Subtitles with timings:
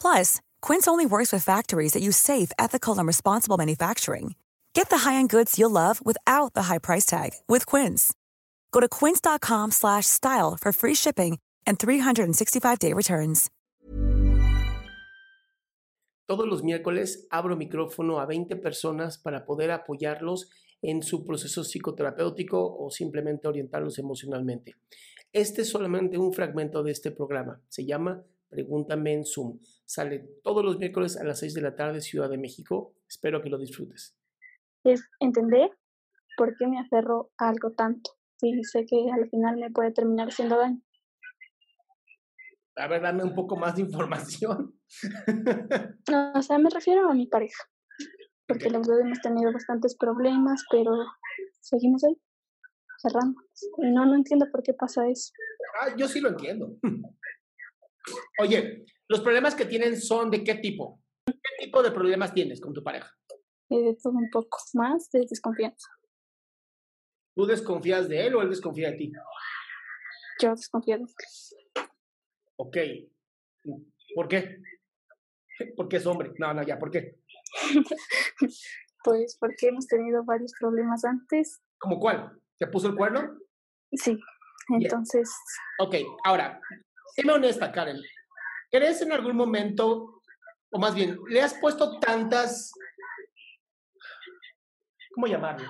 [0.00, 4.34] Plus, Quince only works with factories that use safe, ethical, and responsible manufacturing.
[4.74, 8.12] Get the high-end goods you'll love without the high price tag with Quince.
[8.72, 13.50] Go to quince.com slash style for free shipping and 365-day returns.
[16.26, 20.50] Todos los miércoles abro micrófono a 20 personas para poder apoyarlos
[20.82, 24.74] en su proceso psicoterapéutico o simplemente orientarlos emocionalmente.
[25.32, 27.62] Este es solamente un fragmento de este programa.
[27.68, 28.24] Se llama
[28.56, 29.58] Pregúntame en Zoom.
[29.84, 32.94] Sale todos los miércoles a las 6 de la tarde, Ciudad de México.
[33.06, 34.16] Espero que lo disfrutes.
[34.82, 35.68] Es entender
[36.38, 38.12] por qué me aferro a algo tanto.
[38.40, 40.80] Y sé que al final me puede terminar haciendo daño.
[42.76, 44.74] A ver, dame un poco más de información.
[46.10, 47.62] No, o sea, me refiero a mi pareja.
[48.46, 50.92] Porque los dos hemos tenido bastantes problemas, pero
[51.60, 52.16] seguimos ahí,
[53.02, 53.38] cerrando.
[53.78, 55.32] No, no entiendo por qué pasa eso.
[55.82, 56.78] Ah, yo sí lo entiendo.
[58.40, 61.02] Oye, ¿los problemas que tienen son de qué tipo?
[61.26, 63.12] ¿Qué tipo de problemas tienes con tu pareja?
[63.68, 65.88] De todo un poco más de desconfianza.
[67.34, 69.12] ¿Tú desconfías de él o él desconfía de ti?
[70.40, 71.08] Yo desconfío de él.
[72.56, 72.76] Ok.
[74.14, 74.62] ¿Por qué?
[75.76, 76.32] Porque es hombre.
[76.38, 77.18] No, no, ya, ¿por qué?
[79.04, 81.62] Pues porque hemos tenido varios problemas antes.
[81.78, 82.42] ¿Cómo cuál?
[82.58, 83.38] ¿Te puso el cuerno?
[83.92, 84.18] Sí,
[84.68, 85.32] entonces
[85.78, 85.94] Ok,
[86.24, 86.60] ahora,
[87.14, 88.00] séme honesta, Karen.
[88.70, 90.22] ¿Crees en algún momento,
[90.70, 92.72] o más bien, le has puesto tantas,
[95.14, 95.68] ¿cómo llamarlo?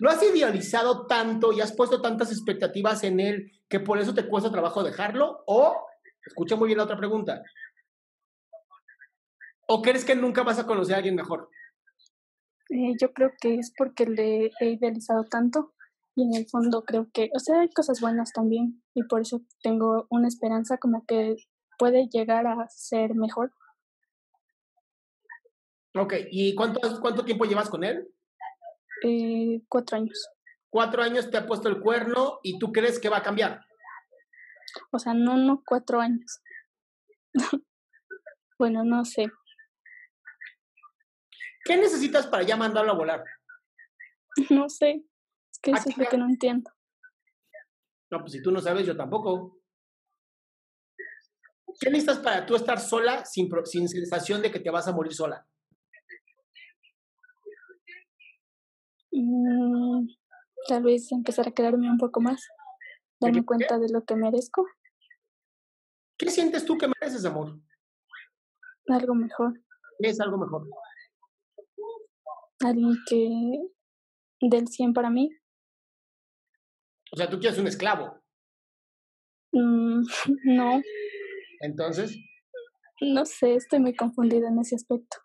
[0.00, 4.26] ¿Lo has idealizado tanto y has puesto tantas expectativas en él que por eso te
[4.28, 5.44] cuesta trabajo dejarlo?
[5.46, 5.86] O,
[6.26, 7.42] escucha muy bien la otra pregunta,
[9.68, 11.48] ¿o crees que nunca vas a conocer a alguien mejor?
[12.70, 15.73] eh, yo creo que es porque le he idealizado tanto
[16.16, 19.42] y en el fondo creo que, o sea, hay cosas buenas también y por eso
[19.62, 21.36] tengo una esperanza como que
[21.78, 23.52] puede llegar a ser mejor.
[25.96, 28.08] Ok, ¿y cuánto, cuánto tiempo llevas con él?
[29.04, 30.28] Eh, cuatro años.
[30.70, 33.64] Cuatro años te ha puesto el cuerno y tú crees que va a cambiar.
[34.90, 36.40] O sea, no, no cuatro años.
[38.58, 39.26] bueno, no sé.
[41.64, 43.24] ¿Qué necesitas para ya mandarlo a volar?
[44.50, 45.04] No sé.
[45.64, 46.70] Que eso es lo que no entiendo.
[48.10, 49.58] No, pues si tú no sabes, yo tampoco.
[51.80, 54.92] ¿Qué necesitas para tú estar sola sin, pro- sin sensación de que te vas a
[54.92, 55.44] morir sola?
[59.10, 60.06] Mm,
[60.68, 62.46] tal vez empezar a quedarme un poco más.
[63.20, 63.46] Darme qué?
[63.46, 64.66] cuenta de lo que merezco.
[66.18, 67.58] ¿Qué sientes tú que mereces, amor?
[68.88, 69.54] Algo mejor.
[69.98, 70.68] ¿Qué es algo mejor?
[72.60, 73.28] Alguien que
[74.40, 75.30] del 100 para mí.
[77.14, 78.20] O sea, tú quieres un esclavo.
[79.52, 80.02] Mm,
[80.46, 80.82] no,
[81.60, 82.18] Entonces,
[83.00, 85.18] no sé, estoy muy confundida en ese aspecto.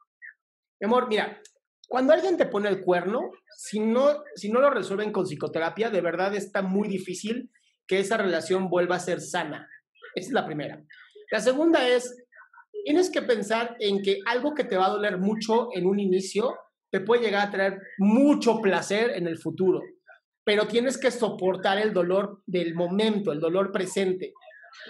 [0.79, 1.41] mi amor, mira,
[1.87, 6.01] cuando alguien te pone el cuerno, si no, si no lo resuelven con psicoterapia, de
[6.01, 7.49] verdad está muy difícil
[7.87, 9.67] que esa relación vuelva a ser sana.
[10.13, 10.83] Esa es la primera.
[11.31, 12.15] La segunda es,
[12.85, 16.55] tienes que pensar en que algo que te va a doler mucho en un inicio
[16.91, 19.81] te puede llegar a traer mucho placer en el futuro,
[20.49, 24.33] pero tienes que soportar el dolor del momento, el dolor presente.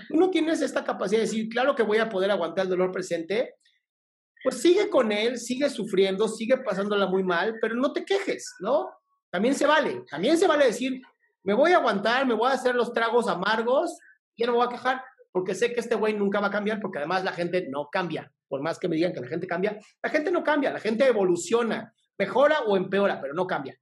[0.07, 2.93] Tú no tienes esta capacidad de decir, claro que voy a poder aguantar el dolor
[2.93, 3.55] presente,
[4.41, 8.89] pues sigue con él, sigue sufriendo, sigue pasándola muy mal, pero no te quejes, ¿no?
[9.29, 11.01] También se vale, también se vale decir,
[11.43, 13.97] me voy a aguantar, me voy a hacer los tragos amargos,
[14.37, 16.79] y no me voy a quejar, porque sé que este güey nunca va a cambiar,
[16.79, 19.77] porque además la gente no cambia, por más que me digan que la gente cambia,
[20.01, 23.77] la gente no cambia, la gente evoluciona, mejora o empeora, pero no cambia.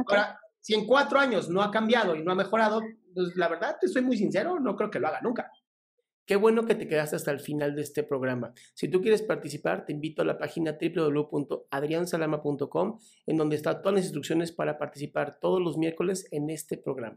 [0.00, 0.12] Ok.
[0.12, 3.76] Ahora, si en cuatro años no ha cambiado y no ha mejorado, Entonces, la verdad,
[3.80, 5.50] te soy muy sincero, no creo que lo haga nunca.
[6.28, 8.52] Qué bueno que te quedaste hasta el final de este programa.
[8.74, 14.04] Si tú quieres participar, te invito a la página www.adriansalama.com, en donde están todas las
[14.04, 17.16] instrucciones para participar todos los miércoles en este programa.